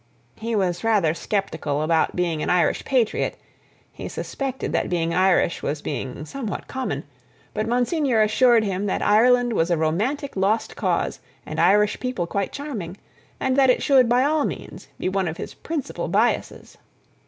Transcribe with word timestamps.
He 0.37 0.55
was 0.55 0.83
rather 0.83 1.13
sceptical 1.13 1.83
about 1.83 2.15
being 2.15 2.41
an 2.41 2.49
Irish 2.49 2.83
patriot—he 2.85 4.09
suspected 4.09 4.73
that 4.73 4.89
being 4.89 5.13
Irish 5.13 5.61
was 5.61 5.83
being 5.83 6.25
somewhat 6.25 6.67
common—but 6.67 7.67
Monsignor 7.67 8.19
assured 8.23 8.63
him 8.63 8.87
that 8.87 9.03
Ireland 9.03 9.53
was 9.53 9.69
a 9.69 9.77
romantic 9.77 10.35
lost 10.35 10.75
cause 10.75 11.19
and 11.45 11.59
Irish 11.61 11.99
people 11.99 12.25
quite 12.25 12.51
charming, 12.51 12.97
and 13.39 13.55
that 13.57 13.69
it 13.69 13.83
should, 13.83 14.09
by 14.09 14.23
all 14.23 14.43
means, 14.43 14.87
be 14.97 15.07
one 15.07 15.27
of 15.27 15.37
his 15.37 15.53
principal 15.53 16.07
biasses. 16.09 16.77